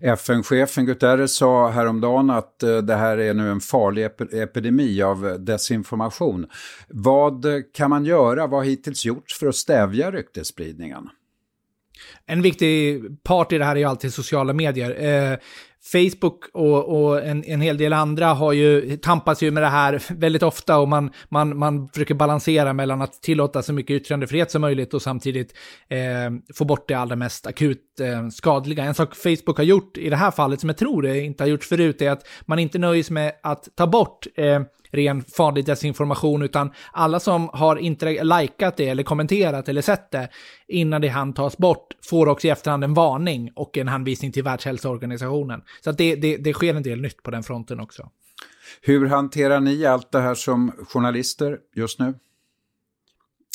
FN-chefen 0.00 0.86
Guterres 0.86 1.36
sa 1.36 1.68
häromdagen 1.68 2.30
att 2.30 2.62
eh, 2.62 2.76
det 2.76 2.94
här 2.94 3.18
är 3.18 3.34
nu 3.34 3.50
en 3.50 3.60
farlig 3.60 4.04
ep 4.04 4.20
epidemi 4.20 5.02
av 5.02 5.36
desinformation. 5.44 6.46
Vad 6.88 7.46
kan 7.74 7.90
man 7.90 8.04
göra, 8.04 8.46
vad 8.46 8.60
har 8.60 8.64
hittills 8.64 9.04
gjorts 9.04 9.38
för 9.38 9.46
att 9.46 9.56
stävja 9.56 10.10
ryktesspridningen? 10.10 11.08
En 12.26 12.42
viktig 12.42 13.02
part 13.22 13.52
i 13.52 13.58
det 13.58 13.64
här 13.64 13.74
är 13.76 13.80
ju 13.80 13.84
alltid 13.84 14.14
sociala 14.14 14.52
medier. 14.52 15.04
Eh, 15.32 15.38
Facebook 15.92 16.44
och, 16.52 17.04
och 17.04 17.24
en, 17.24 17.44
en, 17.44 17.60
hel 17.60 17.76
del 17.76 17.92
andra 17.92 18.26
har 18.26 18.52
ju, 18.52 18.96
tampas 18.96 19.42
ju 19.42 19.50
med 19.50 19.62
det 19.62 19.68
här 19.68 20.02
väldigt 20.08 20.42
ofta 20.42 20.78
och 20.78 20.88
man, 20.88 21.10
man, 21.28 21.58
man 21.58 21.88
försöker 21.88 22.14
balansera 22.14 22.72
mellan 22.72 23.02
att 23.02 23.22
tillåta 23.22 23.62
så 23.62 23.72
mycket 23.72 23.94
yttrandefrihet 23.94 24.50
som 24.50 24.60
möjligt 24.60 24.94
och 24.94 25.02
samtidigt 25.02 25.54
eh, 25.88 25.98
få 26.54 26.64
bort 26.64 26.88
det 26.88 26.94
allra 26.94 27.16
mest 27.16 27.46
akut 27.46 28.00
eh, 28.00 28.28
skadliga. 28.28 28.84
En 28.84 28.94
sak 28.94 29.14
Facebook 29.14 29.56
har 29.56 29.64
gjort 29.64 29.96
i 29.96 30.10
det 30.10 30.16
här 30.16 30.30
fallet 30.30 30.60
som 30.60 30.68
jag 30.68 30.76
tror 30.76 31.02
det 31.02 31.20
inte 31.20 31.42
har 31.42 31.48
gjort 31.48 31.64
förut 31.64 32.02
är 32.02 32.10
att 32.10 32.26
man 32.46 32.58
inte 32.58 32.78
nöjs 32.78 33.10
med 33.10 33.32
att 33.42 33.68
ta 33.74 33.86
bort 33.86 34.26
eh, 34.34 34.60
ren 34.94 35.24
farlig 35.36 35.64
desinformation, 35.64 36.42
utan 36.42 36.70
alla 36.92 37.20
som 37.20 37.50
har 37.52 37.76
inte 37.76 38.24
likat 38.24 38.76
det 38.76 38.88
eller 38.88 39.02
kommenterat 39.02 39.68
eller 39.68 39.82
sett 39.82 40.10
det 40.10 40.28
innan 40.68 41.00
det 41.00 41.08
han 41.08 41.34
tas 41.34 41.56
bort 41.56 41.86
får 42.08 42.28
också 42.28 42.46
i 42.46 42.50
efterhand 42.50 42.84
en 42.84 42.94
varning 42.94 43.52
och 43.54 43.78
en 43.78 43.88
hänvisning 43.88 44.32
till 44.32 44.42
Världshälsoorganisationen. 44.42 45.62
Så 45.84 45.90
att 45.90 45.98
det, 45.98 46.14
det, 46.14 46.36
det 46.36 46.52
sker 46.52 46.74
en 46.74 46.82
del 46.82 47.00
nytt 47.00 47.22
på 47.22 47.30
den 47.30 47.42
fronten 47.42 47.80
också. 47.80 48.10
Hur 48.80 49.06
hanterar 49.06 49.60
ni 49.60 49.86
allt 49.86 50.12
det 50.12 50.20
här 50.20 50.34
som 50.34 50.72
journalister 50.88 51.58
just 51.74 51.98
nu? 51.98 52.14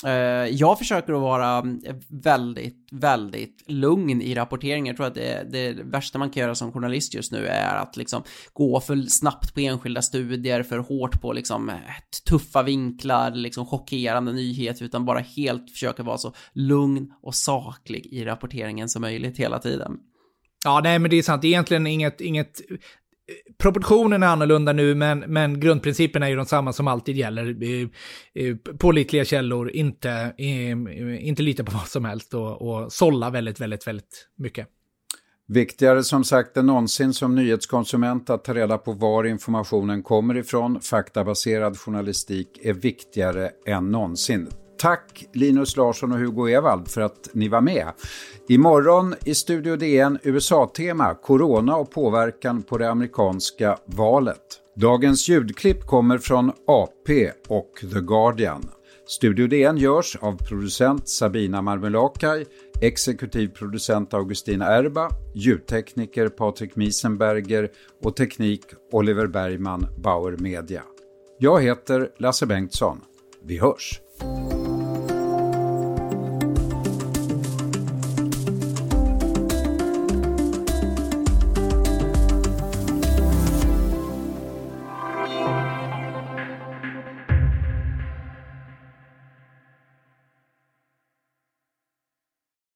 Eh, 0.06 0.12
jag 0.52 0.78
försöker 0.78 1.14
att 1.14 1.22
vara 1.22 1.58
mm, 1.58 1.82
väldigt, 2.08 2.88
väldigt 2.92 3.64
lugn 3.68 4.22
i 4.22 4.36
rapporteringen. 4.36 4.86
Jag 4.86 4.98
tror 4.98 5.08
att 5.08 5.16
det, 5.16 5.52
det 5.52 5.84
värsta 5.84 6.20
man 6.20 6.30
kan 6.30 6.42
göra 6.42 6.56
som 6.56 6.72
journalist 6.72 7.14
just 7.14 7.32
nu 7.32 7.48
är 7.48 7.76
att 7.76 7.98
liksom 7.98 8.24
gå 8.54 8.80
för 8.80 8.96
snabbt 8.96 9.54
på 9.54 9.60
enskilda 9.60 10.02
studier, 10.02 10.64
för 10.64 10.78
hårt 10.78 11.22
på 11.22 11.34
liksom 11.34 11.70
eh, 11.70 11.76
tuffa 12.30 12.64
vinklar, 12.64 13.32
liksom 13.32 13.66
chockerande 13.66 14.34
nyheter, 14.34 14.86
utan 14.86 15.06
bara 15.06 15.20
helt 15.20 15.72
försöka 15.72 16.04
vara 16.04 16.18
så 16.18 16.34
lugn 16.54 17.14
och 17.22 17.36
saklig 17.36 18.06
i 18.06 18.26
rapporteringen 18.26 18.90
som 18.90 19.02
möjligt 19.02 19.38
hela 19.38 19.60
tiden. 19.60 19.98
Ja, 20.66 20.82
nej, 20.84 21.00
men 21.00 21.12
det 21.12 21.18
är 21.18 21.24
sant. 21.24 21.42
Det 21.42 21.48
är 21.48 21.50
egentligen 21.50 21.88
inget, 21.88 22.22
inget 22.22 22.62
proportionen 23.58 24.24
är 24.24 24.28
annorlunda 24.28 24.74
nu, 24.74 24.96
men, 24.96 25.20
men 25.20 25.60
grundprincipen 25.60 26.24
är 26.24 26.28
ju 26.28 26.36
de 26.36 26.46
samma 26.46 26.74
som 26.74 26.88
alltid 26.88 27.18
gäller. 27.18 27.64
Eh, 27.64 27.88
eh, 28.34 28.56
pålitliga 28.56 29.26
källor, 29.26 29.72
inte, 29.72 30.12
eh, 30.38 31.28
inte 31.28 31.42
lita 31.42 31.64
på 31.64 31.72
vad 31.78 31.88
som 31.88 32.06
helst 32.06 32.34
och, 32.34 32.62
och 32.62 32.92
sålla 32.94 33.30
väldigt, 33.30 33.60
väldigt, 33.60 33.88
väldigt 33.88 34.28
mycket. 34.38 34.68
Viktigare 35.48 36.04
som 36.04 36.24
sagt 36.24 36.58
än 36.58 36.66
någonsin 36.66 37.14
som 37.14 37.36
nyhetskonsument 37.36 38.30
att 38.30 38.44
ta 38.44 38.54
reda 38.54 38.78
på 38.78 38.92
var 38.92 39.24
informationen 39.24 40.04
kommer 40.04 40.38
ifrån. 40.38 40.82
Faktabaserad 40.82 41.78
journalistik 41.78 42.60
är 42.64 42.74
viktigare 42.74 43.50
än 43.68 43.92
någonsin. 43.92 44.50
Tack 44.80 45.26
Linus 45.34 45.78
Larsson 45.78 46.12
och 46.12 46.20
Hugo 46.20 46.48
Evald 46.48 46.88
för 46.88 47.02
att 47.02 47.30
ni 47.34 47.48
var 47.48 47.62
med. 47.62 47.88
Imorgon 48.50 49.16
i 49.26 49.36
Studio 49.36 49.76
DN 49.76 50.20
USA-tema 50.24 51.14
Corona 51.14 51.76
och 51.76 51.92
påverkan 51.92 52.64
på 52.64 52.78
det 52.78 52.90
amerikanska 52.90 53.78
valet. 53.86 54.42
Dagens 54.76 55.30
ljudklipp 55.30 55.86
kommer 55.86 56.18
från 56.18 56.52
AP 56.68 57.32
och 57.48 57.72
The 57.94 58.00
Guardian. 58.00 58.70
Studio 59.08 59.48
DN 59.48 59.78
görs 59.78 60.18
av 60.22 60.38
producent 60.38 61.10
Sabina 61.10 61.62
Marmelakai, 61.62 62.46
exekutiv 62.82 63.48
producent 63.48 64.14
Augustina 64.14 64.66
Erba, 64.66 65.10
ljudtekniker 65.36 66.30
Patrik 66.30 66.76
Miesenberger 66.76 67.70
och 68.04 68.16
teknik 68.16 68.62
Oliver 68.92 69.28
Bergman, 69.28 69.88
Bauer 69.98 70.38
Media. 70.38 70.84
Jag 71.40 71.64
heter 71.64 72.10
Lasse 72.18 72.46
Bengtsson. 72.46 73.02
Vi 73.44 73.58
hörs! 73.58 74.02